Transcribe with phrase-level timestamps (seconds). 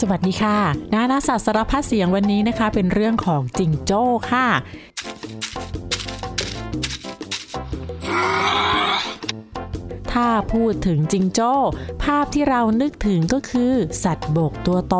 [0.00, 0.56] สวัสดีค่ะ
[0.94, 4.46] นานาศาสตร์สารพัดเสียงวันนี้นะคะ เป็นเรื่องของจิงโจ้ค่ะ
[10.18, 11.52] ถ้าพูดถึงจิงโจ้
[12.02, 13.72] ภาพที่เรานึกถึงก็คือ
[14.04, 14.96] สัตว์บกตัวโต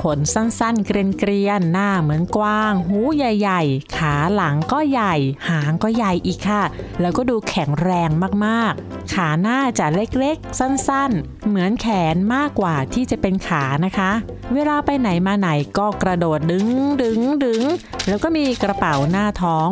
[0.00, 5.14] ขนสั้นๆ เกรียนๆ หน้าเหมือนกวาง หูใหญ่ๆ ขาหลังก็ใหญ่
[5.48, 6.62] หางก็ใหญ่อีกค่ะ
[7.00, 8.10] แล้วก็ดูแข็งแรง
[8.44, 14.10] มากๆ ขาหน้าจะเล็กๆ สั้นๆ เหมือนแขนมากกว่าที่จะเป็นขานะคะ
[14.54, 16.68] เวลาไปไหนมาไหนก็กระโดดดึง
[17.02, 17.62] ดึงดึง
[18.08, 19.68] แล้วก็มีกระเป๋าหน้าท้อง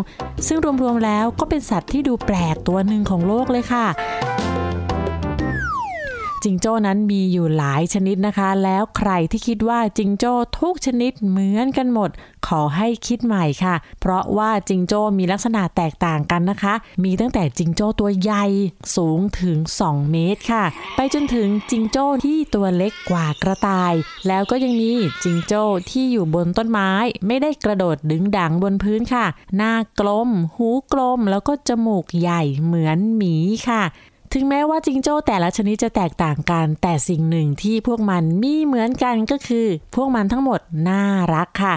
[0.47, 3.87] ซึ่งรวมๆแล้วก็เป็นสัตว์ที่ดูแปลกตัวหนึ่งของโลกเลยค่ะ
[6.45, 12.11] จิงโจ้นั้นมีอยู่หลายชนิดนะคะ แล้วใครที่คิดว่าจิงโจ้ทุกชนิดเหมือนกันหมด
[12.47, 18.45] ขอให้คิดใหม่ค่ะ เพราะว่าจิงโจ้มีลักษณะแตกต่างกันนะคะ มีตั้งแต่จิงโจ้ตัวใหญ่
[18.97, 20.65] สูงถึง 2 เมตรค่ะ
[20.97, 23.95] ไปจนถึงจิงโจ้ที่ตัวเล็กกว่ากระต่าย
[24.29, 24.93] แล้วก็ยังมี
[25.23, 26.91] จิงโจ้ที่อยู่บนต้นไม้
[27.27, 33.35] ไม่ได้กระโดดดึงดังบนพื้นค่ะ หน้ากลม หูกลมแล้วก็จมูกใหญ่เหมือนหมี
[33.69, 33.83] ค่ะ
[34.33, 41.03] ถึงแม้ว่าจิงโจ้แต่ละชนิดจะแตกต่างกัน แต่สิ่งหนึ่งที่พวกมันมีเหมือนกันก็คือ พวกมันทั้งหมดน่า
[41.35, 41.75] รักค่ะ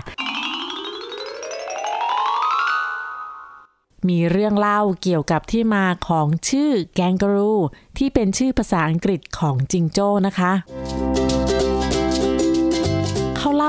[4.10, 7.54] มีเรื่องเล่าเกี่ยวกับที่มาของชื่อแกงกรู
[7.98, 10.52] ที่เป็นชื่อภาษาอังกฤษของจิงโจ้นะคะ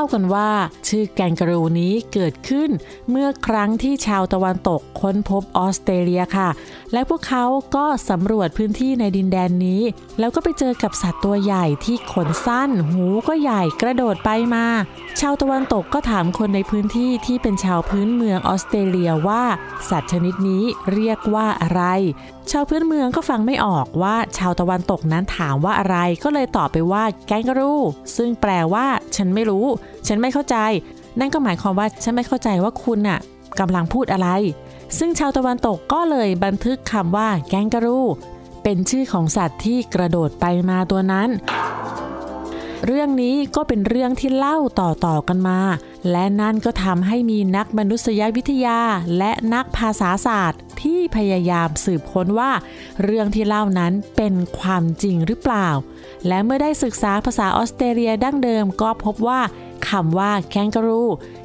[0.01, 0.51] ล่ากันว่า
[0.89, 2.71] ชื่อแกงกรูนี้เกิดขึ้น
[3.11, 6.49] เมื่อครั้งที่ชาวตะวันตกค้นพบออสเตรเลียค่ะ
[6.93, 7.45] และพวกเขา
[7.77, 9.83] ก็สำรวจพื้นที่ในดินแดนนี้
[10.19, 14.67] แล้วก็ไปเจอกับสัตว์ตัวใหญ่ที่ขนสั้น หูก็ใหญ่กระโดดไปมา
[15.21, 19.45] ชาวตะวันตกก็ถามคนในพื้นที่ที่เป็นชาวพื้นเมืองออสเตรเลียว่า
[19.91, 21.83] สัตว์ชนิดนี้เรียกว่าอะไร
[22.51, 27.73] ชาวพื้นเมืองก็ฟังไม่ออกว่าชาวตะวันตกนั้นถามว่าอะไรก็เลยตอบไปว่าแกงกรู
[28.17, 29.67] ซึ่งแปลว่า ฉันไม่รู้
[30.07, 30.57] ฉันไม่เข้าใจ
[31.21, 33.21] นั่นก็หมายความว่าฉันไม่เข้าใจว่าคุณน่ะ
[33.61, 34.29] กำลังพูดอะไร
[34.99, 38.01] ซึ่งชาวตะวันตกก็เลยบันทึกคำว่า แกงกรู
[38.63, 41.29] เป็นชื่อของสัตว์ที่กระโดดไปมาตัวนั้น
[42.87, 45.61] เรื่องนี้ก็เป็นเรื่องที่เล่าต่อๆกันมา
[46.11, 48.81] และนั่นก็ทำให้มีนักมนุษยวิทยา
[49.19, 52.53] และนักภาษาศาสตร์ ที่พยายามสืบค้นว่า
[53.03, 55.69] เรื่องที่เล่านั้นเป็นความจริงหรือเปล่า
[56.27, 59.41] และเมื่อได้ศึกษาภาษาออสเตรเลียดั้งเดิมก็พบว่า
[59.89, 61.03] คำว่าแคนการู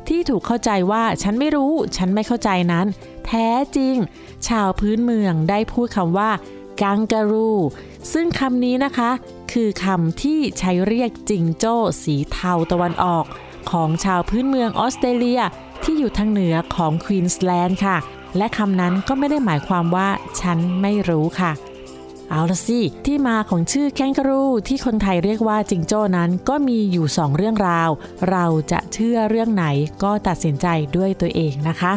[0.08, 2.86] ที่ถูกเข้าใจว่าฉันไม่รู้ ฉันไม่เข้าใจนั้น
[3.26, 3.48] แท้
[3.78, 3.96] จริง
[4.48, 6.30] ชาวพื้นเมืองได้พูดคำว่า
[6.82, 7.52] กังการู
[8.14, 9.12] ซึ่งคำนี้นะคะ
[9.52, 13.26] คือคำที่ใช้เรียกจิงโจ้สีเทาตะวันออก
[13.72, 15.42] ของชาวพื้นเมืองออสเตรเลีย
[15.84, 17.98] ที่อยู่ทางเหนือของควีนสแลนด์ค่ะ
[18.38, 20.10] และคำนั้นก็ไม่ได้หมายความว่า
[20.42, 21.52] ฉันไม่รู้ค่ะ
[22.30, 27.90] เอาละสิ ที่มาของชื่อแคนการูที่คนไทยเรียกว่าจิงโจ้นั้นก็มีอยู่2เรื่องราว
[28.30, 29.66] เราจะเชื่อเรื่องไหน
[30.04, 30.68] ก็ตัดสินใจ
[30.98, 31.94] ด้วยตัวเองนะคะ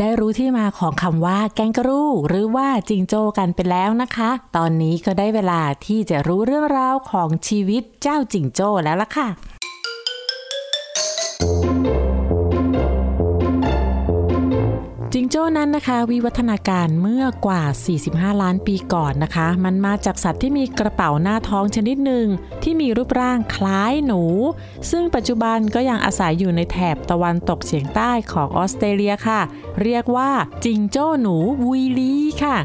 [0.00, 9.28] ได้รู้ที่มาของคำว่าแกงกรูหรือว่าจิงโจ้กันไปแล้วนะคะ ตอนนี้ก็ได้เวลาที่จะรู้เรื่องราวของชีวิตเจ้าจิงโจ้แล้วล่ะค่ะ
[15.36, 17.62] โจ้นั้นนะคะวิวัฒนาการเมื่อกว่า
[18.02, 22.26] 45 ล้านปีก่อนนะคะ มันมาจากสัตว์ที่มีกระเป๋าหน้าท้องชนิดหนึ่ง
[22.62, 24.22] ที่มีรูปร่างคล้ายหนู
[24.90, 29.40] ซึ่งปัจจุบันก็ยังอาศัยอยู่ในแถบตะวันตกเฉียงใต้ของออสเตรเลียค่ะ
[29.82, 30.30] เรียกว่า
[30.64, 32.56] จิงโจ้หนูวุยลีค่ะ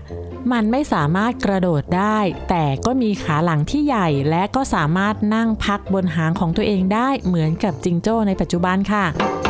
[0.52, 2.20] มันไม่สามารถกระโดดได้
[2.50, 9.49] แต่ก็มีขาหลังที่ใหญ่และก็สามารถนั่งพักบนหางของตัวเองได้เหมือนกับจิงโจ้ในปัจจุบันค่ะ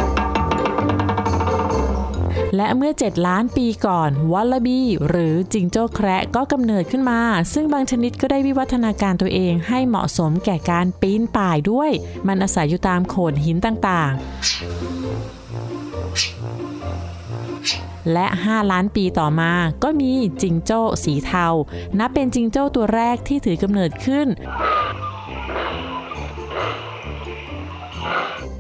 [2.56, 7.20] และเมื่อ 7 ล้านปีก่อนวอลลบี หรือจิงโจ้แคระก็กำเนิดขึ้นมา
[7.54, 11.92] ซึ่งบางชนิดก็ได้วิวัฒนาการตัวเองให้เหมาะสมแก่การปีนป่ายด้วย
[12.28, 14.24] มันอาศัยอยู่ตามโขดหินต่างๆ
[18.14, 19.52] และ 5 ล้านปีต่อมา
[19.84, 20.12] ก็มี
[20.42, 21.48] จิงโจ้สีเทา
[22.00, 24.28] นับเป็นจิงโจ้ตัวแรกที่ถือกำเนิดขึ้น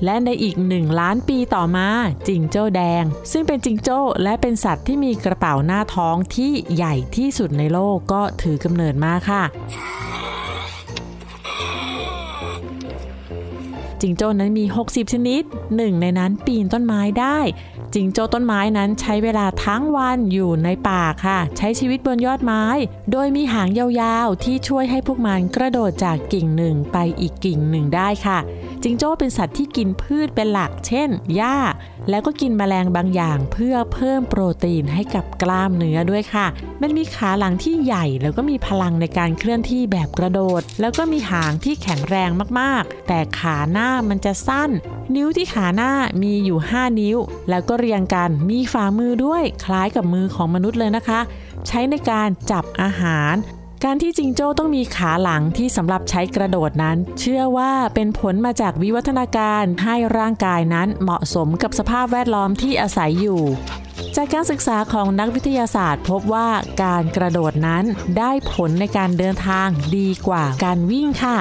[0.05, 1.87] และในอีก1ล้านปีต่อมา
[2.27, 9.43] จิงโจ้แดง ซึ่งเป็นจิงโจ้และเป็นสัตว์ที่มีกระเป๋าหน้าท้องที่ใหญ่ที่สุดในโลกก็ถือกำเนิดมาค่ะ
[14.01, 15.41] จิงโจ้นั้นมี 60 ชนิด
[15.75, 17.39] หนึ่งในนั้นปีนต้นไม้ได้
[17.95, 22.63] จิงโจ้ต้นไม้นั้นใช้เวลาทั้งวันอยู่ในป่าค่ะ ใช้ชีวิตบนยอดไม้
[23.11, 28.39] โดยมีหางยาวๆ ที่ช่วยให้พวกมันกระโดดจากกิ่งหนึ่งไปอีกกิ่งหนึ่งได้ค่ะ
[28.83, 31.57] จิงโจ้เป็นสัตว์ที่กินพืชเป็นหลัก เช่นหญ้า
[32.09, 36.47] แล้วก็กินแมลงบางอย่างเพื่อเพิ่มโปรตีนให้กับกล้ามเนื้อด้วยค่ะ
[36.81, 42.29] มันมีขาหลังที่ใหญ่แล้วก็มีพลังในการเคลื่อนที่แบบกระโดด แล้วก็มีหางที่แข็งแรง
[42.59, 44.69] มากๆ แต่ขาหน้ามันจะสั้น
[45.15, 45.91] นิ้วที่ขาหน้า
[46.23, 47.17] มีอยู่ 5 นิ้ว
[47.49, 51.19] แล้วก็เรียงกันมีฝ่ามือด้วยคล้ายกับมือของมนุษย์เลยนะคะ
[51.67, 53.35] ใช้ในการจับอาหาร
[53.85, 63.41] การที่จิงโจ้ต้องมีขาหลังที่สำหรับใช้กระโดดนั้น เชื่อว่าเป็นผลมาจากวิวัฒนาการให้ร่างกายนั้นเหมาะสมกับสภาพแวดล้อมที่อาศัยอยู่
[64.15, 66.49] จากการศึกษาของนักวิทยาศาสตร์ พบว่า
[66.83, 67.83] การกระโดดนั้น
[68.17, 69.67] ได้ผลในการเดินทาง
[69.97, 71.37] ดีกว่าการวิ่งค่ะ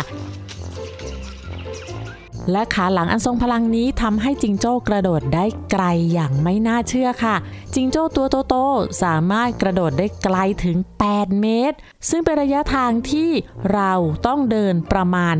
[2.52, 7.36] และขาหลังอันทรงพลังนี้ทำให้จิงโจ้กระโดดได้ไกลอย่างไม่น่าเชื่อค่ะ
[7.74, 10.76] จิงโจ้ตัวโตๆสามารถกระโดดได้ไกลถึง
[11.08, 11.76] 8 เมตร
[12.10, 13.30] ซึ่งเป็นระยะทางที่
[13.72, 13.92] เรา
[14.26, 15.36] ต้องเดินประมาณ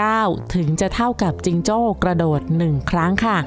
[0.00, 3.38] 19 ถึงจะเท่ากับจิงโจ้กระโดด 1 ครั้งค่ะ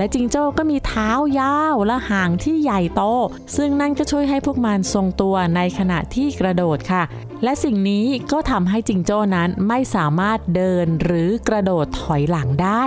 [0.00, 3.02] และจิงโจ้ก็มีเท้ายาวและหางที่ใหญ่โต
[3.56, 7.02] ซึ่งนั่นก็ช่วยให้พวกมันทรงตัวในขณะที่กระโดดค่ะ
[7.42, 12.82] และสิ่งนี้ก็ทำให้จิงโจ้นั้นไม่สามารถเดินหรือกระโดดถอยหลังได้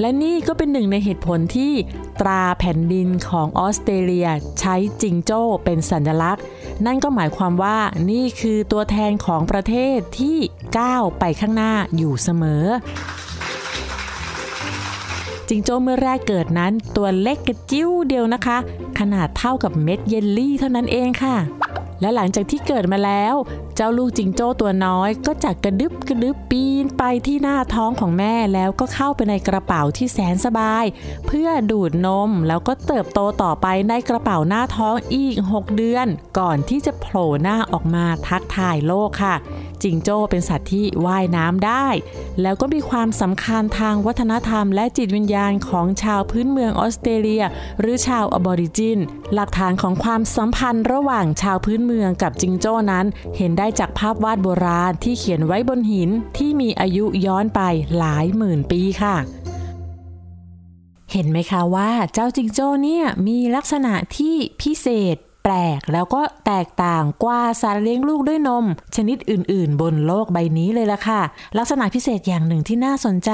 [0.00, 1.72] และนี่ก็เป็นหนึ่งในเหตุผลที่
[2.20, 4.28] ตราแผ่นดินของออสเตรเลีย
[4.60, 6.44] ใช้จิงโจ้เป็นสัญลักษณ์
[6.86, 7.78] นั่นก็หมายความว่า
[8.10, 10.38] นี่คือตัวแทนของประเทศที่
[10.78, 12.64] ก้าวไปข้างหน้าอยู่เสมอ
[15.48, 18.56] จิงโจ้เมื่อแรกเกิดนั้น ตัวเล็กกระจิ้วเดียวนะคะ
[18.98, 21.36] ขนาดเท่ากับเม็ดเยลลี่เท่านั้นเองค่ะ
[22.00, 23.34] และหลังจากที่เกิดมาแล้ว
[23.76, 30.84] เจ้าลูกจิงโจ้ตัวน้อยก็จะกระดึบกระดึบปีนไปที่หน้าท้องของแม่แล้วก็เข้าไปในกระเป๋าที่แสนสบาย
[31.26, 36.06] เพื่อดูดนมแล้วก็เติบโตต่อไปในกระเป๋าหน้าท้องอีก 6 เดือน
[36.38, 39.34] ก่อนที่จะโผล่หน้าออกมาทักทายโลกค่ะ
[39.82, 41.86] จิงโจ้เป็นสัตว์ที่ว่ายน้ำได้
[42.42, 47.44] แล้วก็มีความสำคัญทางวัฒนธรรม และจิตวิญญาณของชาวพื้นเมืองออสเตรเลีย
[47.80, 48.98] หรือชาวอบอริจิน
[49.34, 53.06] หลักฐานของความสัมพันธ์ระหว่างชาวพื้นเมืองกับจิงโจ้นั้น
[53.36, 57.60] เห็นได้จากภาพวาดโบราณที่เขียนไว้บนหินที่มีอายุย้อนไป
[57.96, 59.16] หลายหมื่นปีค่ะ
[61.12, 68.64] เห็นไหมคะว่าเจ้าจิงโจ้เนี่ยมีลักษณะที่พิเศษ แปลกแล้วก็แตกต่างกว่าสัตว์เลี้ยงลูกด้วยนม
[68.96, 71.20] ชนิดอื่น ๆ บนโลกใบนี้เลยล่ะค่ะ
[71.58, 73.30] ลักษณะพิเศษอย่างหนึ่งที่น่าสนใจ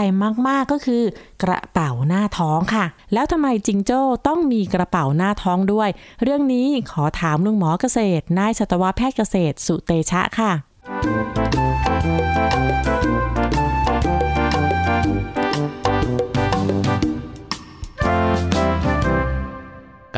[0.48, 1.02] มากๆก็คือ
[1.42, 5.88] กระเป๋าหน้าท้องค่ะ แล้วทำไมจิงโจ้ต้องมีกระเป๋าหน้าท้องด้วย
[6.22, 10.52] เรื่องนี้ขอถามลุงหมอเกษตรนายสัตวแพทย์เกษตรสุเตชะค่ะ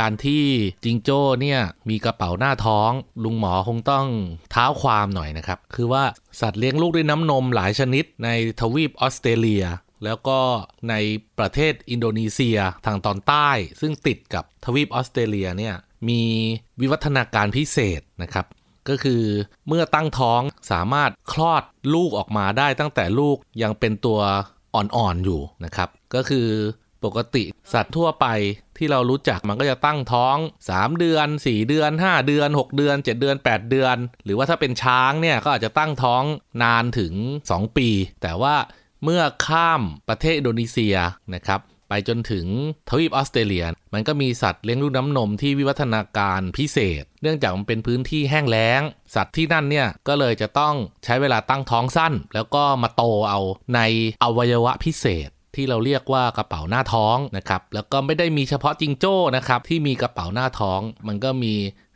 [0.02, 0.44] การที่
[0.84, 1.60] จิงโจ้เนี่ย
[1.90, 2.90] มีกระเป๋าหน้าท้อง
[3.25, 4.06] ลุงหมอคงต้อง
[4.52, 6.04] เท้าความหน่อยนะครับ คือว่า
[6.40, 8.28] สัตว์เลี้ยงลูกด้วยน้ำนมหลายชนิดใน
[8.60, 9.64] ทวีปออสเตรเลีย
[10.04, 10.38] แล้วก็
[10.90, 10.94] ใน
[11.38, 13.50] ประเทศอินโดนีเซียทางตอนใต้
[13.81, 15.75] ซึ่งติดกับทวีปออสเตรเลียเนี่ย
[16.08, 16.22] มี
[16.81, 18.46] วิวัฒนาการพิเศษนะครับ
[18.88, 19.22] ก็คือ
[19.69, 20.40] เมื่อตั้งท้อง
[20.70, 21.62] สามารถคลอด
[21.94, 24.20] ลูกออกมาได้ตั้งแต่ลูกยังเป็นตัว
[24.75, 26.46] อ่อนๆอยู่นะครับ ก็คือ
[27.04, 28.26] ปกติสัตว์ทั่วไป
[28.76, 30.37] ที่เรารู้จักมันก็จะตั้งท้อง
[30.69, 36.22] 3 เดือน 4 เดือน 5 เดือน 6 เดือน 7 เดือน 8 เดือน หรือว่าถ้าเป็นช้างเนี่ยก็อาจจะตั้งท้อง
[36.62, 37.14] นานถึง
[37.46, 37.88] 2 ปี
[38.22, 38.56] แต่ว่า
[39.04, 40.96] เมื่อข้ามประเทศอินโดนีเซีย
[41.34, 42.46] นะครับไปจนถึง
[42.88, 43.64] ทวีปออสเตรเลีย
[43.94, 48.81] มันก็มีสัตว์เลี้ยงลูกน้ำนมที่วิวัฒนาการพิเศษ เนื่องจากมันเป็นพื้นที่แห้งแล้ง
[49.14, 50.75] สัตว์ที่นั่นเนี่ยก็เลยจะต้อง
[51.05, 53.41] ใช้เวลาตั้งท้องสั้น แล้วก็มาโตเอา
[53.74, 53.81] ใน
[54.22, 61.54] อวัยวะพิเศษ ที่เราเรียกว่ากระเป๋าหน้าท้องนะครับแล้วก็ไม่ได้มีเฉพาะจิงโจ้นะครับที่มีกระเป๋าหน้าท้อง มันก็มี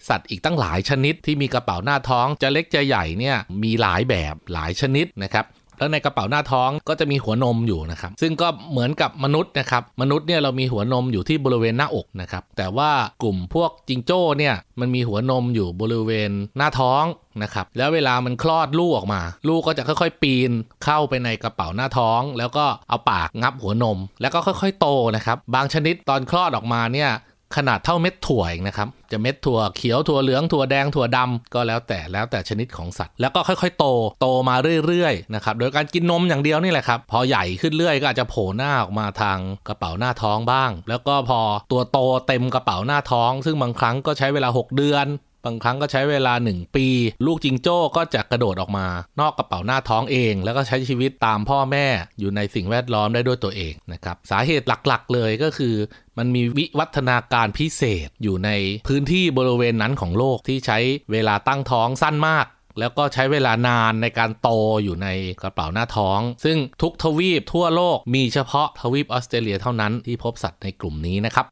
[0.09, 5.45] สัตว์อีกตั้งหลายชนิดที่มีกระเป๋าหน้าท้องจะเล็กจะใหญ่เนี่ยมีหลายแบบหลายชนิดนะครับ
[5.79, 12.91] แล้วในกระเป๋าหน้าท้องก็จะมีหัวนมอยู่นะครับ ซึ่งก็เหมือนกับมนุษย์นะครับ มนุษย์เนี่ยเรามีหัวนมอยู่ที่บริเวณหน้าอกนะครับ แต่ว่า
[13.23, 17.05] กลุ่มพวกจิงโจ้เนี่ยมันมีหัวนมอยู่บริเวณหน้าท้อง
[17.43, 20.51] นะครับ แล้วเวลามันคลอดลูกออกมา ลูกก็จะค่อยๆ ปีน
[20.85, 27.11] เข้าไปในกระเป๋าหน้าท้อง แล้วก็เอาปากงับหัวนม แล้วก็ค่อยๆ โตนะครับ บางชนิดตอนคลอดออกมาเนี่ย
[27.57, 33.87] ขนาดเท่าเม็ดถั่วเองนะครับ จะเม็ดถั่วเขียวถั่วเหลืองถั่วแดงถั่วดำก็แล้วแต่แล้วแต่ชนิดของสัตว์ แล้วก็ค่อยๆ โต
[34.21, 39.39] โตมาเรื่อยๆนะครับโดยการกินนมอย่างเดียวนี่แหละครับ พอใหญ่ขึ้นเรื่อยก็อาจจะโผล่หน้าออกมาทาง
[39.69, 41.41] กระเป๋าหน้าท้องบ้าง แล้วก็พอ
[41.73, 45.07] ตัวโตเต็มกระเป๋าหน้าท้อง ซึ่งบางครั้งก็ใช้เวลา 6 เดือน
[45.47, 46.87] บางครั้งก็ใช้เวลา 1 ปี
[47.27, 48.87] ลูกจิงโจ้ก็จะกระโดดออกมา
[49.21, 51.87] นอกกระเป๋าหน้าท้องเอง แล้วก็ใช้ชีวิตตามพ่อแม่
[52.19, 55.75] อยู่ในสิ่งแวดล้อมได้ด้วยตัวเองนะครับสาเหตุหลักๆ เลยก็คือ
[56.19, 58.51] มันมีวิวัฒนาการพิเศษอยู่ใน
[58.89, 60.79] พื้นที่บริเวณนั้นของโลกที่ใช้
[61.13, 62.47] เวลาตั้งท้องสั้นมาก
[62.81, 64.49] แล้วก็ใช้เวลานานในการโต
[64.85, 65.09] อยู่ใน
[65.43, 71.47] กระเป๋าหน้าท้อง ซึ่งทุกทวีปทั่วโลกมีเฉพาะทวีปออสเตรเลียเท่านั้นที่พบสัตว์ในกลุ่มนี้นะครับ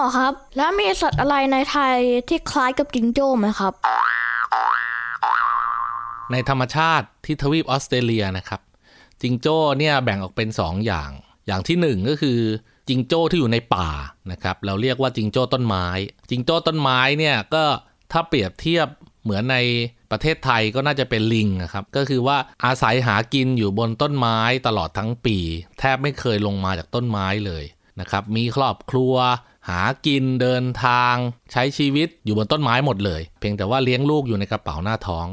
[0.00, 1.96] อครับ แล้วมีสัตว์อะไรในไทย
[2.28, 3.72] ที่คล้ายกับจิงโจ้ไหมครับ
[6.32, 8.60] ในธรรมชาติที่ทวีปออสเตรเลียนะครับ
[9.22, 11.10] จิงโจ้เนี่ยแบ่งออกเป็น 2 อย่าง
[11.46, 12.38] อย่างที่ 1 ก็คือ
[12.88, 13.88] จิงโจ้ที่อยู่ในป่า
[14.32, 15.86] นะครับ เราเรียกว่าจิงโจ้ต้นไม้
[16.30, 17.64] จิงโจ้ต้นไม้เนี่ยก็
[18.12, 18.88] ถ้าเปรียบเทียบ
[19.22, 19.56] เหมือนใน
[20.10, 25.36] ประเทศไทยก็น่าจะเป็นลิงนะครับ ก็คือว่าอาศัยหากินอยู่บนต้นไม้ตลอดทั้งปี
[25.78, 27.64] แทบไม่เคยลงมาจากต้นไม้เลย
[28.00, 29.14] นะครับ มีครอบครัว
[29.68, 31.14] หากินเดินทาง
[31.52, 35.26] ใช้ชีวิตอยู่บนต้นไม้หมดเลย เพียงแต่ว่าเลี้ยงลูกอยู่ในกระเป๋าหน้าท้อง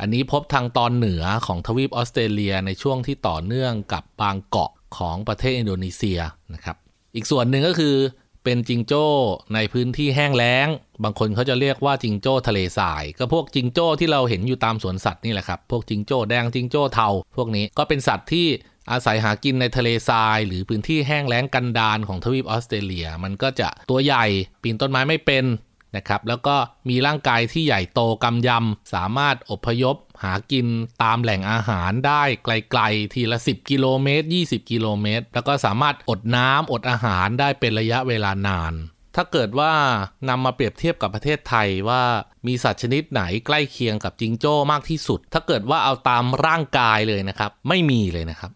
[0.00, 6.20] อันนี้พบทางตอนเหนือของทวีปออสเตรเลียในช่วงที่ต่อเนื่องกับบางเกาะของประเทศอินโดนีเซีย
[6.54, 6.76] นะครับ
[7.14, 7.96] อีกส่วนหนึ่งก็คือ
[8.44, 9.06] เป็นจิงโจ้
[9.54, 10.68] ในพื้นที่แห้งแล้ง
[11.04, 18.46] บางคนเขาจะเรียกว่าจิงโจ้ทะเลทราย ก็พวกจิงโจ้ที่เราเห็นอยู่ตามสวนสัตว์นี่แหละครับ พวกจิงโจ้แดงจิงโจ้เทา พวกนี้ก็เป็นสัตว์ที่
[18.90, 24.26] อาศัยหากินในทะเลทราย หรือพื้นที่แห้งแล้งกันดารของทวีปออสเตรเลีย มันก็จะตัวใหญ่
[24.62, 25.44] ปีนต้นไม้ไม่เป็น
[25.96, 26.56] นะครับ แล้วก็
[26.88, 30.66] มีร่างกายที่ใหญ่โตกำยำ สามารถอพยพหากิน
[31.02, 38.74] ตามแหล่งอาหารได้ไกลๆ ทีละ 10 กิโลเมตร 20 กิโลเมตร แล้วก็สามารถอดน้ำอดอาหารได้เป็นระยะเวลานาน
[39.16, 39.72] ถ้าเกิดว่า
[40.28, 42.02] นำมาเปรียบเทียบกับประเทศไทยว่า
[42.46, 48.50] มีสัตว์ชนิดไหนใกล้เคียงกับจิงโจ้มากที่สุด ถ้าเกิดว่าเอาตามร่างกายเลยนะครับ ไม่มีเลยนะครับ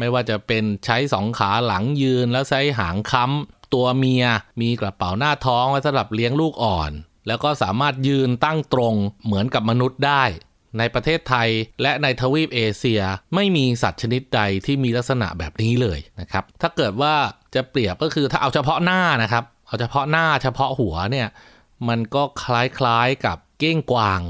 [0.00, 4.24] ไม่ว่าจะเป็นใช้สองขาหลังยืนแล้วใช้หางค้ำตัวเมีย
[4.60, 6.92] มีกระเป๋าหน้าท้องไว้สำหรับเลี้ยงลูกอ่อน
[7.26, 10.24] แล้วก็สามารถยืนตั้งตรงเหมือนกับมนุษย์ได้
[10.78, 11.48] ในประเทศไทย
[11.82, 13.02] และในทวีปเอเชีย
[13.34, 17.14] ไม่มีสัตว์ชนิดใดที่มีลักษณะแบบนี้เลยนะครับ ถ้าเกิดว่า
[17.54, 21.28] จะเปรียบก็คือถ้าเอาเฉพาะหน้านะครับ เอาเฉพาะหน้าเฉพาะหัวเนี่ย
[21.88, 24.20] มันก็คล้ายๆกับเก้งกวาง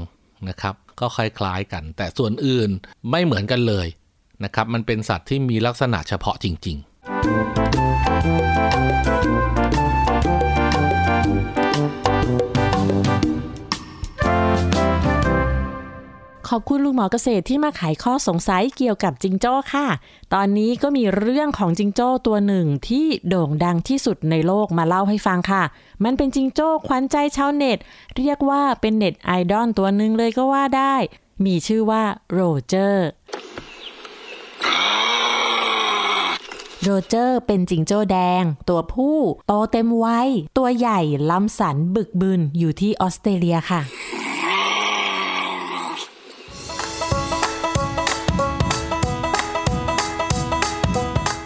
[0.49, 2.69] นะครับ ก็คล้ายๆกัน แต่ส่วนอื่น
[3.11, 3.87] ไม่เหมือนกันเลย
[4.43, 6.85] นะครับมันเป็นสัตว์ที่มีลักษณะเฉพาะจริง ๆ
[16.55, 19.87] ขอบคุณลุงหมอเกษตรที่มาไขข้อสงสัยเกี่ยวกับจิงโจ้ค่ะ
[20.33, 25.63] ตอนนี้ก็มีเรื่องของจิงโจ้ตัวหนึ่งที่โด่งดังที่สุดในโลกมาเล่าให้ฟังค่ะ
[26.03, 27.77] มันเป็นจิงโจ้ขวัญใจชาวเน็ต
[28.17, 30.95] เรียกว่าเป็นเน็ตไอดอลตัวหนึ่งเลยก็ว่าได้
[31.45, 33.07] มีชื่อว่าโรเจอร์
[36.85, 43.81] โรเจอร์เป็นจิงโจ้แดง ตัวผู้โตเต็มวัยตัวใหญ่ล่ำสันบึกบึนอยู่ที่ออสเตรเลียค่ะ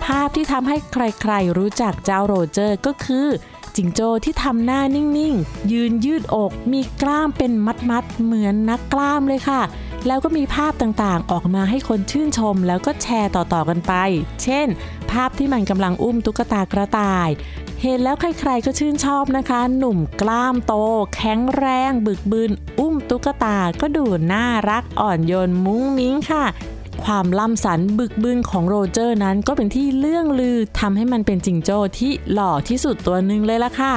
[0.03, 3.27] ภาพที่ทำให้ใครๆ รู้จักเจ้าโรเจอร์ก็คือ
[3.75, 7.51] จิงโจ้ที่ทำหน้านิ่ง ๆ ยืนยืดอก มีกล้ามเป็น
[7.89, 9.61] มัด ๆ เหมือนนักกล้ามเลยค่ะ
[10.07, 13.93] แล้วก็มีภาพต่างๆ ออกมาให้คนชื่นชมแล้วก็แชร์ต่อๆกันไป
[14.43, 14.67] เช่น
[15.11, 17.29] ภาพที่มันกำลังอุ้มตุ๊กตากระต่าย
[17.81, 20.73] เห็นแล้วใครๆก็ชื่นชอบนะคะ หนุ่มกล้ามโต
[21.15, 26.45] แข็งแรง บึกบืน อุ้มตุ๊กตาก็ดูน่ารักอ่อนโยนมุ้งมิ้งค่ะ
[27.03, 33.93] ความล่ำสันบึกบึนของโรเจอร์นั้นก็เป็นที่เลื่องลือทำให้มันเป็นจิงโจ้ที่หล่อที่สุดตัวหนึ่งเลยล่ะค่ะ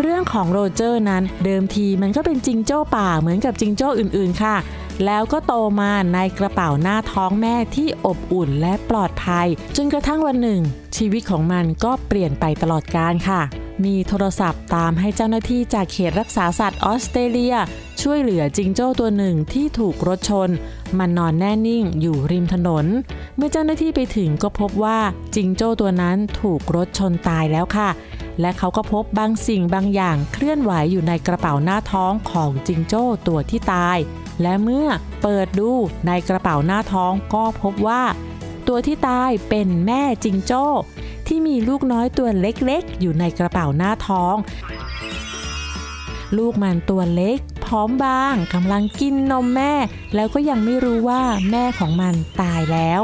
[0.00, 4.56] เรื่องของโรเจอร์นั้นเดิมทีมันก็เป็นจิงโจ้ป่าเหมือนกับจิงโจ้อื่นๆค่ะ
[5.04, 10.60] แล้วก็โตมาในกระเป๋าหน้าท้องแม่ที่อบอุ่นและปลอดภัย จนกระทั่งวันหนึ่ง
[10.96, 13.40] ชีวิตของมันก็เปลี่ยนไปตลอดกาลค่ะ
[13.84, 17.56] มีโทรศัพท์ตามให้เจ้าหน้าที่จากเขตรักษาสัตว์ออสเตรเลีย
[18.02, 20.50] ช่วยเหลือจิงโจ้ตัวหนึ่งที่ถูกรถชน
[20.98, 22.86] มันนอนแน่นิ่งอยู่ริมถนน
[23.36, 24.98] เมื่อเจ้าหน้าที่ไปถึงก็พบว่า
[25.34, 27.88] จิงโจ้ตัวนั้นถูกรถชนตายแล้วค่ะ
[28.40, 33.98] และเขาก็พบบางสิ่งบางอย่างเคลื่อนไหวอยู่ในกระเป๋าหน้าท้องของจิงโจ้ตัวที่ตาย
[34.42, 34.88] และเมื่อ
[35.22, 35.70] เปิดดู
[36.06, 38.02] ในกระเป๋าหน้าท้องก็พบว่า
[38.68, 40.64] ตัวที่ตายเป็นแม่จิงโจ้
[41.26, 44.36] ที่มีลูกน้อยตัวเล็กๆ อยู่ในกระเป๋าหน้าท้อง
[46.36, 49.72] ลูกมันตัวเล็กพร้อมบางกำลังกินนมแม่
[50.14, 53.02] แล้วก็ยังไม่รู้ว่าแม่ของมันตายแล้ว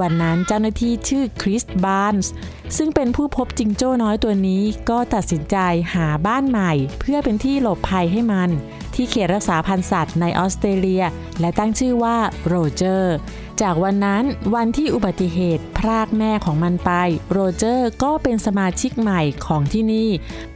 [0.00, 2.32] วันนั้นเจ้าหน้าที่ชื่อคริสบาร์นส์
[2.76, 5.56] ซึ่งเป็นผู้พบจิงโจ้น้อยตัวนี้ก็ตัดสินใจ
[5.94, 8.50] หาบ้านใหม่ เพื่อเป็นที่หลบภัยให้มัน
[8.94, 11.04] ที่เขตรักษาพันธุ์สัตว์ในออสเตรเลีย
[11.40, 13.16] และตั้งชื่อว่าโรเจอร์
[13.60, 16.90] จากวันนั้นวันที่อุบัติเหตุพรากแม่ของมันไป
[17.30, 20.10] โรเจอร์ก็เป็นสมาชิกใหม่ของที่นี่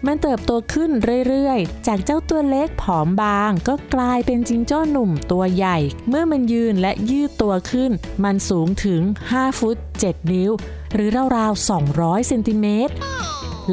[0.06, 0.90] มันเติบโตขึ้น
[1.26, 7.90] เรื่อยๆ จากเจ้าตัวเล็กผอมบาง ก็กลายเป็นจิงโจ้หนุ่มตัวใหญ่ เมื่อมันยืนและยืดตัวขึ้น
[8.24, 9.00] มันสูงถึง
[9.30, 10.50] 5 ฟุต 7 นิ้ว
[10.94, 12.94] หรือราวๆ 200 เซนติเมตร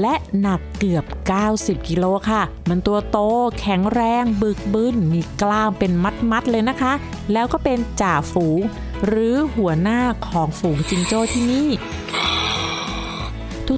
[0.01, 1.05] และหนักเกือบ
[1.47, 3.17] 90 กิโลค่ะ มันตัวโต
[3.59, 5.91] แข็งแรง บึกบึน มีกล้ามเป็น
[6.31, 6.93] มัด ๆ เลยนะคะ
[7.33, 8.59] แล้วก็เป็นจ่าฝูง
[9.05, 11.69] หรือหัวหน้าของฝูงจิงโจ้ที่นี่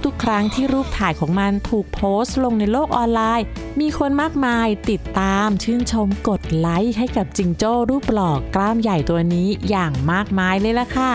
[0.05, 3.45] ทุกๆ ครั้งที่รูปถ่ายของมันถูกโพสต์ลงในโลกออนไลน์
[3.79, 11.11] มีคนมากมายติดตามชื่นชมกดไลค์ให้กับจิงโจ้รูปหล่อกล้ามใหญ่ตัวนี้อย่างมากมายเลยล่ะค่ะ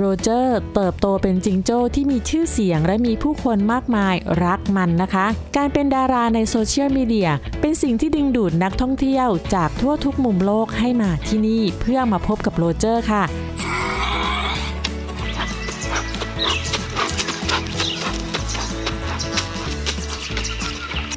[0.00, 4.14] โรเจอร์เติบโตเป็นจิงโจ้ที่มีชื่อเสียงและมีผู้คนมากมาย
[4.44, 5.26] รักมันนะคะ
[5.56, 13.22] การเป็นดาราในโซเชียลมีเดียเป็นสิ่งที่ดึงดูดนักท่องเที่ยวจากทั่วทุกมุมโลกให้มาที่นี่เพื่อมาพบกับโรเจอร์ค่ะ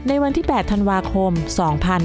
[0.07, 1.31] ในวันที่ 8 ธันวาคม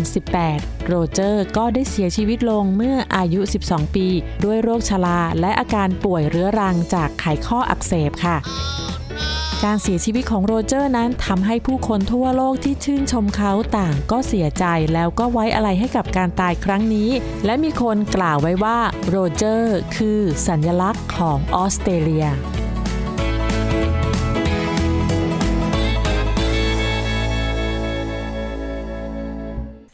[0.06, 4.06] 2018 โรเจอร์ก็ได้เสียชีวิตลงเมื่ออายุ 12 ปี
[4.44, 8.36] ด้วยโรคชราและอาการป่วยเรื้อรังจากไขข้ออักเสบค่ะ
[9.64, 17.10] การเสียชีวิตของโรเจอร์นั้นทำให้ผู้คนทั่วโลกที่ชื่นชมเขาต่างก็เสียใจแล้วก็ไว้อาลัยให้กับการตายครั้งนี้
[17.44, 22.26] และมีคนกล่าวไว้ว่าโรเจอร์คือสัญลักษณ์ของออสเตรเลีย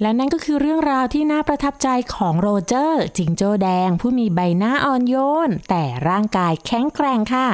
[0.03, 5.17] และนั่นก็คือเรื่องราวที่น่าประทับใจของโรเจอร์จิงโจ้แดง ผู้มีใบหน้าอ่อนโย
[5.49, 7.49] น แต่ร่างกายแข็งแกร่งค่ะ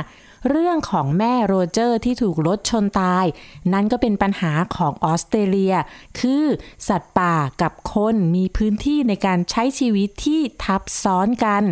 [0.49, 3.25] เรื่องของแม่โรเจอร์ที่ถูกรถชนตาย
[3.73, 5.75] นั่นก็เป็นปัญหาของออสเตรเลีย
[6.19, 6.45] คือ
[6.88, 11.62] สัตว์ป่ากับคนมีพื้นที่ในการใช้ชีวิตที่ทับซ้อนกัน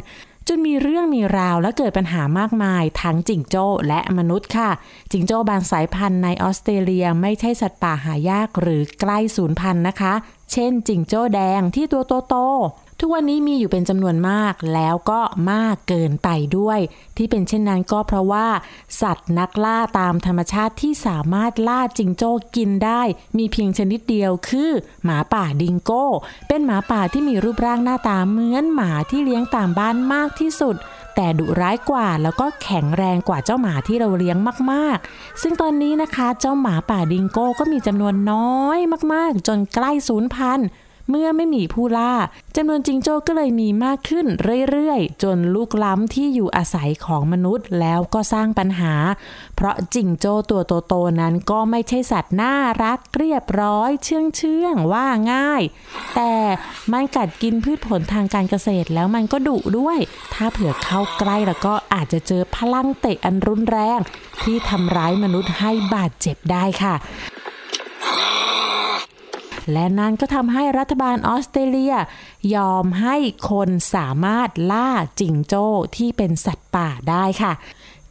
[0.49, 4.71] จนมีเรื่องมีราวและเกิดปัญหามากมายทั้งจิงโจ้และมนุษย์ค่ะ
[5.13, 10.15] จิงโจ้บางสายพันธุ์ในออสเตรเลียไม่ใช่สัตว์ป่าหายากหรือใกล้สูญพันธุ์นะคะ
[10.53, 15.21] เช่นจิงโจ้แดงที่ตัวโตๆทุกวันนี้มีอยู่เป็นจำนวนมากแล้วก็
[15.53, 16.81] มากเกินไปด้วย
[17.17, 18.47] ที่เป็นเช่นนั้นก็เพราะว่า
[19.01, 23.03] สัตว์นักล่าตามธรรมชาติที่สามารถล่าจิงโจ้กินได้
[23.39, 24.71] มีเพียงชนิดเดียวคือ
[25.05, 26.07] หมาป่าดิงโก้
[26.49, 30.77] เป็นหมาป่าที่มีรูปร่างหน้าตาเหมือนหมาที่เลี้ยงตามบ้านมากที่สุด
[31.17, 34.37] แต่ดุร้ายกว่าแล้วก็แข็งแรงกว่าเจ้าหมาที่เราเลี้ยง
[34.73, 38.79] มากๆ ซึ่งตอนนี้นะคะเจ้าหมาป่าดิงโก้ก็มีจำนวนน้อย
[39.13, 40.69] มากๆ จนใกล้สูญพันธุ์
[41.11, 42.15] เมื่อไม่มีผู้ล่า
[42.57, 44.27] จำนวนจิงโจ้ก็เลยมีมากขึ้น
[44.71, 48.95] เรื่อยๆ จนลูกล้ำที่อยู่อาศัยของมนุษย์แล้วก็สร้างปัญหา
[49.57, 55.63] เพราะจิงโจ้ตัวโตๆนั้นก็ไม่ใช่สัตว์น่ารักเรียบร้อยเชื่องเชื่องๆว่าง่าย
[56.15, 56.35] แต่
[56.93, 59.99] มันกัดกินพืชผลทางการเกษตรแล้วมันก็ดุด้วย
[60.35, 64.01] ถ้าเผื่อเข้าใกล้แล้วก็อาจจะเจอพลังเตะอันรุนแรง
[64.43, 66.95] ที่ทำร้ายมนุษย์ให้บาดเจ็บได้ค่ะ
[69.73, 71.95] และนั่นก็ทำให้รัฐบาลออสเตรเลีย
[72.55, 73.17] ยอมให้
[73.51, 77.53] คนสามารถล่าจิงโจ้ที่เป็นสัตว์ป่าได้ค่ะ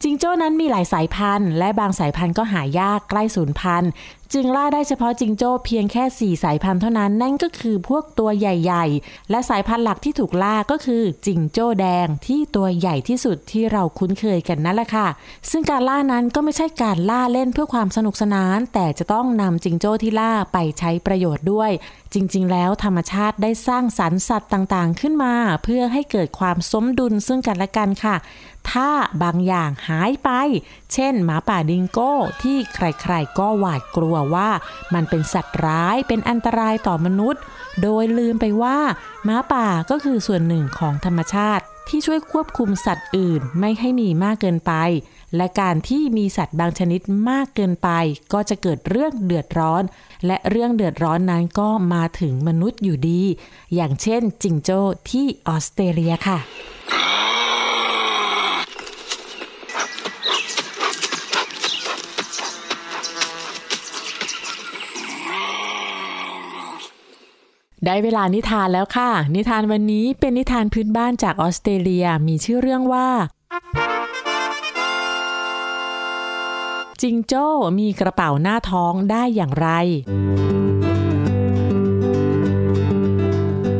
[0.02, 3.90] จิงโจ้นั้นมีหลายสายพันธุ์ และบางสายพันธุ์ก็หายากใกล้สูญพันธุ์
[4.32, 15.08] จึงล่าได้เฉพาะจิงโจ้เพียงแค่ 4 สายพันธุ์เท่านั้น นั่นก็คือพวกตัวใหญ่ ๆ และสายพันธุ์หลักที่ถูกล่าก็คือจิงโจ้แดงที่ตัวใหญ่ที่สุดที่เราคุ้นเคยกันนั่นแหละค่ะ
[15.50, 21.70] ซึ่งการล่านั้นก็ไม่ใช่การล่าเล่นเพื่อความสนุกสนาน แต่จะต้องนำจิงโจ้ที่ล่าไปใช้ประโยชน์ด้วย
[22.14, 25.34] จริง ๆ แล้วธรรมชาติได้สร้างสรรค์สัตว์ต่างๆ ขึ้นมา
[25.64, 28.16] เพื่อให้เกิดความสมดุลซึ่งกันและกันค่ะ
[28.70, 28.90] ถ้า
[29.22, 30.30] บางอย่างหายไป
[30.92, 34.50] เช่น หมาป่าดิงโก้ที่ใครๆก็หวาดกลัวว่า
[34.94, 37.42] มันเป็นสัตว์ร้ายเป็นอันตรายต่อมนุษย์
[37.82, 38.78] โดยลืมไปว่า
[39.24, 44.72] หมาป่าก็คือส่วนหนึ่งของธรรมชาติ ที่ช่วยควบคุมสัตว์อื่นไม่ให้มีมากเกินไป
[45.36, 47.88] และการที่มีสัตว์บางชนิดมากเกินไป
[48.32, 49.82] ก็จะเกิดเรื่องเดือดร้อน
[50.26, 53.22] และเรื่องเดือดร้อนนั้นก็มาถึงมนุษย์อยู่ดี
[53.74, 56.38] อย่างเช่นจิงโจ้ที่ออสเตรเลียค่ะ
[67.86, 73.08] ได้เวลานิทานแล้วค่ะ นิทานวันนี้เป็นนิทานพื้นบ้านจากออสเตรเลียมีชื่อเรื่องว่า
[77.02, 77.46] จิงโจ้
[77.78, 79.68] มีกระเป๋าหน้าท้องได้อย่างไร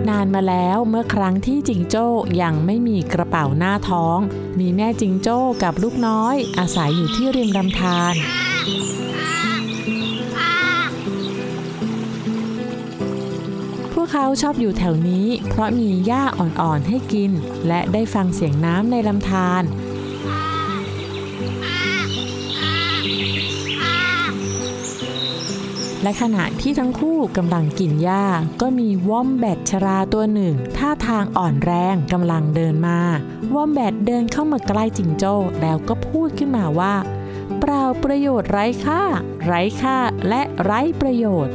[0.09, 2.07] นานมาแล้วเมื่อครั้งที่จิงโจ้
[2.43, 4.19] ยังไม่มีกระเป๋าหน้าท้อง
[4.59, 8.15] มีแม่จิงโจ้กับลูกน้อย อาศัยอยู่ที่ริมลำธาร
[14.07, 17.31] วกเขาชอบอยู่แถวนี้ เพราะมีหญ้าอ่อนๆให้กิน
[17.67, 19.63] และได้ฟังเสียงน้ำในลำธาร
[26.03, 28.27] และขณะที่ทั้งคู่กำลังกินหญ้า
[28.61, 33.01] ก็มีวอมแบตชราตัวหนึ่ง ท่าทางอ่อนแรงกำลังเดินมา
[33.55, 36.95] วอมแบตเดินเข้ามาใกล้จิงโจ้แล้วก็พูดขึ้นมาว่า
[37.63, 39.03] ปปล่าประโยชน์ไร้ค่า
[39.47, 39.97] ไร้ค่า
[40.29, 41.55] และไร้ประโยชน์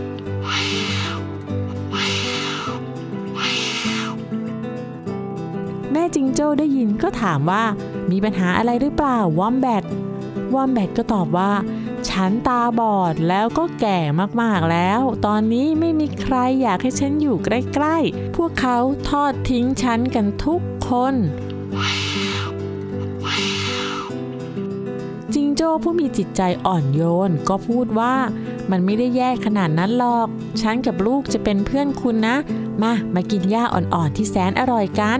[6.15, 7.63] จิงโจ้ได้ยินก็ถามว่า
[8.12, 9.84] มีปัญหาอะไรหรือเปล่าวอมแบท
[10.54, 11.52] วอมแบทก็ตอบว่า
[12.10, 14.00] ฉันตาบอดแล้วก็แก่
[14.41, 18.78] มากๆแล้ว ตอนนี้ไม่มีใครอยากให้ฉันอยู่ใกล้ๆ พวกเขา
[19.10, 21.15] ทอดทิ้งฉันกันทุกคน
[25.34, 28.15] จิงโจ้ผู้มีจิตใจอ่อนโยนก็พูดว่า
[28.71, 30.28] มันไม่ได้แย่ขนาดนั้นหรอก
[30.62, 32.36] ฉันกับลูกจะเป็นเพื่อนคุณนะ
[32.82, 35.13] มา มากินหญ้าอ่อนๆที่แสนอร่อยกั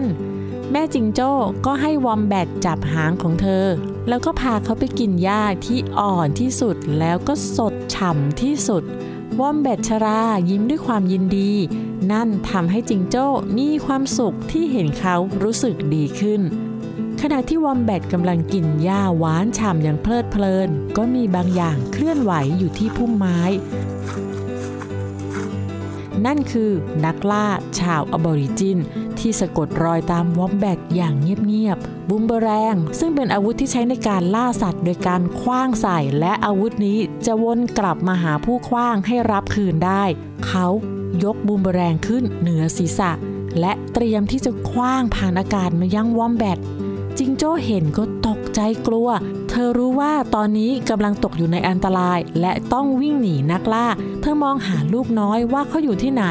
[0.74, 1.30] แม่จิงโจ้
[1.66, 3.66] ก็ให้วอมแบตจับหางของเธอ
[4.08, 8.82] แล้วก็พาเขาไปกินหญ้าที่อ่อนที่สุดแล้วก็สดฉ่ำที่สุด
[9.40, 11.52] วอมแบตชรายิ้มด้วยความยินดี
[12.12, 13.26] นั่นทำให้จิงโจ้
[13.58, 16.40] มีความสุขที่เห็นเขารู้สึกดีขึ้น
[17.22, 23.40] ขณะที่วอมแบตกำลังกินหญ้าหวานฉ่ำอย่างเพลิดเพลิน ก็มีบางอย่างเคลื่อนไหวอยู่ที่พุ่มไม้
[26.26, 26.70] นั่นคือ
[27.04, 27.46] นักล่า
[27.80, 28.78] ชาวอบอริจิน
[29.18, 40.04] ที่สะกดรอยตามวอมแบตอย่างเงียบๆบูมเบอแรง ซึ่งเป็นอาวุธที่ใช้ในการล่าสัตว์ โดยการคว้างใส่และอาวุธนี้จะวนกลับมาหาผู้คว้างให้รับคืนได้
[40.46, 40.66] เขา
[41.24, 43.10] ยกบูมเบอแรงขึ้นเหนือศีรษะ
[43.60, 46.58] และเตรียมที่จะคว้างผ่านอากาศมายังวอมแบต
[47.18, 49.08] จิงโจ้เห็นก็ตกใจกลัว
[49.54, 53.86] เธอรู้ว่าตอนนี้กำลังตกอยู่ในอันตราย และต้องวิ่งหนีนักล่า
[54.20, 56.24] เธอมองหาลูกน้อยว่าเขาอยู่ที่ไหน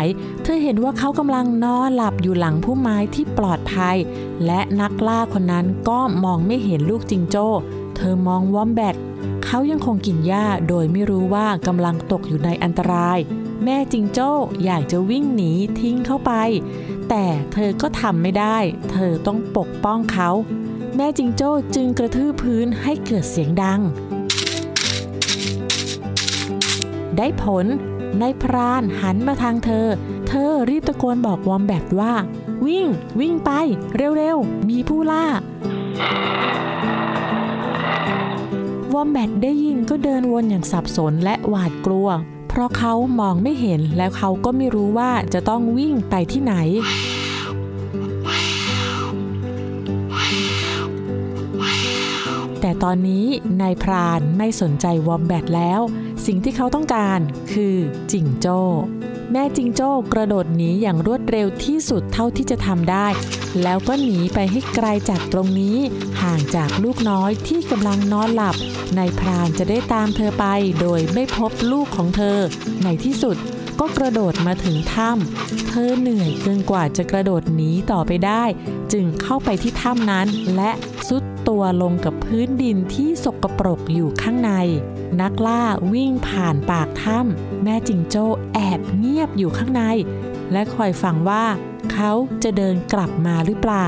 [0.44, 3.98] เธอเห็นว่าเขากำลังนอนหลับอยู่หลังพุ่มไม้ที่ปลอดภัย
[4.46, 7.48] และนักล่าคนนั้นก็มองไม่เห็นลูกจิงโจ้
[7.96, 8.96] เธอมองวอมแบต
[9.46, 13.20] เขายังคงกินหญ้าโดยไม่รู้ว่ากำลังตกอยู่ในอันตราย
[13.64, 14.32] แม่จิงโจ้
[14.64, 16.32] อยากจะวิ่งหนีทิ้งเข้าไป
[17.10, 18.58] แต่เธอก็ทำไม่ได้
[18.92, 20.30] เธอต้องปกป้องเขา
[20.96, 23.82] แม่จิงโจ้จึงกระทืบพื้นให้เกิดเสียงดัง
[27.18, 27.66] ได้ผล
[28.22, 29.88] นายพรานหันมาทางเธอ
[30.28, 32.14] เธอรีบตะโกนบอกวอมแบตว่า
[32.66, 32.88] วิ่ง
[33.20, 33.52] วิ่งไป
[34.18, 35.26] เร็วๆ มีผู้ล่า
[38.94, 42.10] วอมแบตได้ยินก็เดินวนอย่างสับสนและหวาดกลัว
[42.50, 46.54] เพราะเขามองไม่เห็นแล้วเขาก็ไม่รู้ว่าจะต้องวิ่งไปที่ไหน
[52.62, 53.26] แต่ตอนนี้
[53.62, 55.82] นายพรานไม่สนใจวอมแบตแล้ว
[56.26, 57.20] สิ่งที่เขาต้องการ
[57.52, 57.76] คือ
[58.12, 58.60] จิงโจ้
[59.32, 63.08] แม่จิงโจ้กระโดดหนีอย่างรวดเร็วที่สุดเท่าที่จะทำได้
[63.64, 65.78] แล้วก็หนีไปให้ไกลจากตรงนี้
[66.22, 68.56] ห่างจากลูกน้อยที่กำลังนอนหลับ
[68.98, 70.46] นายพรานจะได้ตามเธอไป
[70.82, 72.38] โดยไม่พบลูกของเธอ
[72.84, 73.38] ในที่สุด
[73.80, 78.44] ก็กระโดดมาถึงถ้ำ เธอเหนื่อยเกินกว่าจะกระโดดหนีต่อไปได้
[78.94, 80.72] จึงเข้าไปที่ถ้ำนั้นและ
[81.08, 84.52] ซุด ตัวลงกับพื้นดินที่สกปรกอยู่ข้างใน
[85.22, 89.84] นักล่าวิ่งผ่านปากถ้ำแม่จิงโจ้แอบเงียบอยู่ข้างใน
[90.52, 91.46] และคอยฟังว่า
[92.04, 93.88] เขาจะเดินกลับมาหรือเปล่า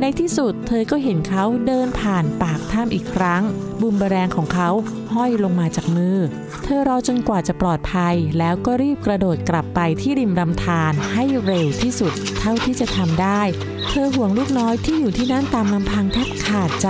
[0.00, 3.42] ในที่สุดเธอก็เห็นเขาเดินผ่านปากถ้ำอีกครั้ง
[3.80, 4.70] บูมเบแรงของเขา
[5.14, 6.18] ห้อยลงมาจากมือ
[6.62, 13.42] เธอรอจนกว่าจะปลอดภัย แล้วก็รีบกระโดดกลับไปที่ริมลำธารให้เร็วที่สุดเท่าที่จะทำได้
[13.88, 16.88] เธอห่วงลูกน้อยที่อยู่ที่นั่นตามลำพังแทบขาดใจ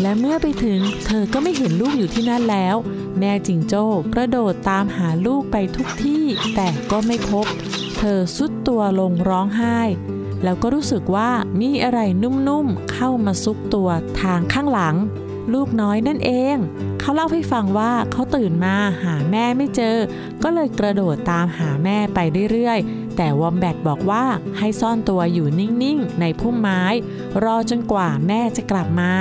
[0.00, 2.76] และเมื่อไปถึง เธอก็ไม่เห็นลูกอยู่ที่นั่นแล้ว
[3.18, 6.24] แม่จิงโจ้กระโดดตามหาลูกไปทุกที่
[6.54, 7.46] แต่ก็ไม่พบ
[8.02, 9.80] ธอสุดตัวลงร้องไห้
[10.44, 13.88] แล้วก็รู้สึกว่ามีอะไรนุ่มๆเข้ามาซุกตัว
[14.20, 14.96] ทางข้างหลัง
[15.54, 16.56] ลูกน้อยนั่นเอง
[17.00, 19.96] เขาเล่าให้ฟังว่าเขาตื่นมาหาแม่ไม่เจอ
[20.42, 22.18] ก็เลยกระโดดตามหาแม่ไป
[22.52, 24.24] เรื่อยๆ แต่วอมแบตบอกว่า
[24.58, 26.82] ให้ซ่อนตัวอยู่นิ่งๆ ในพุ่มไม้
[27.44, 29.12] รอจนกว่าแม่จะกลับมา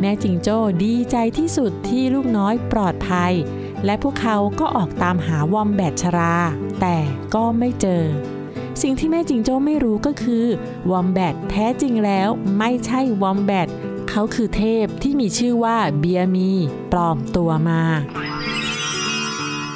[0.00, 3.32] แม่จิงโจ้ดีใจที่สุดที่ลูกน้อยปลอดภัย
[3.84, 6.36] และพวกเขาก็ออกตามหาวอมแบตชรา
[6.80, 6.96] แต่
[7.34, 8.04] ก็ไม่เจอ
[8.82, 10.44] สิ่งที่แม่จิงโจ้ไม่รู้ก็คือ
[10.90, 13.68] วอมแบตแท้จริงแล้วไม่ใช่วอมแบต
[14.10, 16.50] เขาคือเทพที่มีชื่อว่าเบียมี
[16.92, 17.82] ปลอมตัวมา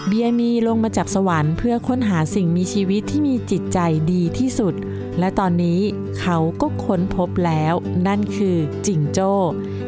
[0.06, 3.78] เบียมีลงมาจากสวรรค์เพื่อค้นหาสิ่งมีชีวิตที่มีจิตใจ
[4.12, 4.74] ดีที่สุด
[5.18, 5.80] และตอนนี้
[6.20, 7.74] เขาก็ค้นพบแล้ว
[8.06, 9.32] นั่นคือจิงโจ้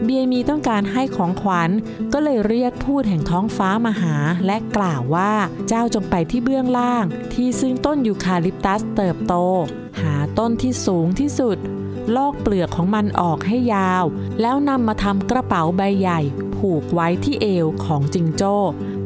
[0.02, 1.70] เบียมีต้องการให้ของขวัญ
[2.12, 5.33] ก็เลยเรียกพูดแห่งท้องฟ้ามาหา และกล่าวว่า
[5.68, 9.35] เจ้าจงไปที่เบื้องล่าง ที่ซึ่งต้นยูคาลิปตัสเติบโต
[10.00, 11.59] หาต้นที่สูงที่สุด
[12.16, 14.04] ลอกเปลือกของมันออกให้ยาว
[14.40, 16.20] แล้วนำมาทำกระเป๋าใบใหญ่
[16.57, 18.57] ผูกไว้ที่เอวของจิงโจ้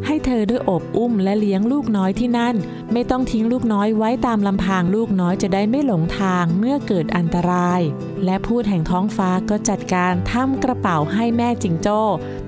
[0.06, 2.54] ให้เธอได้อบอุ้มและเลี้ยงลูกน้อยที่นั่น
[2.92, 7.80] ไม่ต้องทิ้งลูกน้อยไว้ตามลำพังลูกน้อยจะได้ไม่หลงทางเมื่อเกิดอันตราย
[8.24, 12.00] และพูดแห่งท้องฟ้าก็จัดการทำกระเป๋าให้แม่จิงโจ้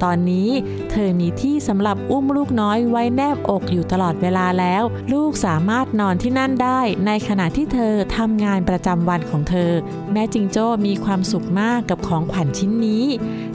[0.03, 0.51] ตอนนี้
[0.91, 4.83] เธอมีที่สำหรับอุ้มลูกน้อยไว้แนบอกอยู่ตลอดเวลาแล้ว
[5.13, 9.73] ลูกสามารถนอนที่นั่นได้ ในขณะที่เธอทำงานประจำวันของเธอ
[10.13, 13.05] แม่จิงโจ้มีความสุขมากกับของขวัญชิ้นนี้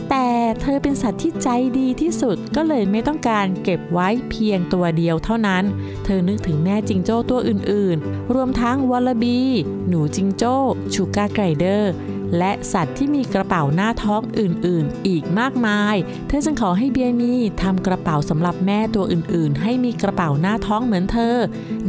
[0.10, 0.27] แต่
[0.62, 1.47] เธอเป็นสัตว์ที่ใจ
[1.79, 5.63] ดีที่สุดก็เลยไม่ต้องการเก็บไว้เพียงตัวเดียวเท่านั้น
[6.06, 9.41] เธอนึกถึงแม่จิงโจ้ตัวอื่นๆ รวมทั้งวอลลบี
[9.88, 10.56] หนูจิงโจ้
[10.93, 11.93] ชูกาไกรเดอร์
[12.38, 15.95] และสัตว์ที่มีกระเป๋าหน้าท้องอื่นๆ อีกมากมาย
[16.28, 21.36] เธอจึงขอให้เบียมีทำกระเป๋าสำหรับแม่ตัวอื่นๆ ให้มีกระเป๋าหน้าท้องเหมือนเธอ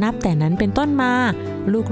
[0.03, 1.15] นับแต่นั้นเป็นต้นมา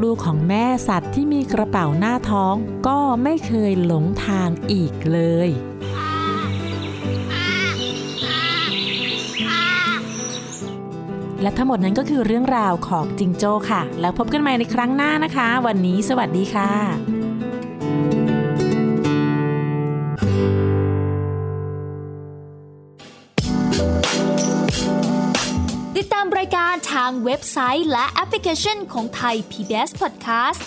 [0.03, 2.55] ลูกๆของแม่สัตว์ที่มีกระเป๋าหน้าท้อง
[2.87, 5.51] ก็ไม่เคยหลงทางอีกเลย
[11.45, 16.71] และทั้งหมดนั้นก็คือเรื่องราวของจิงโจ้ค่ะ แล้วพบกันใหม่ในครั้งหน้านะคะ วันนี้สวัสดีค่ะ
[25.97, 30.61] ติดตามรายการทางเว็บไซต์และแอปพลิเคชันของไทย PBS Podcast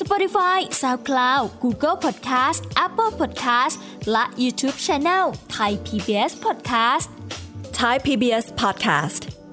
[0.00, 3.76] Spotify SoundCloud Google Podcast Apple Podcast
[4.10, 5.24] และ YouTube Channel
[5.56, 7.08] Thai PBS Podcast
[7.78, 9.31] Thai PBS Podcast.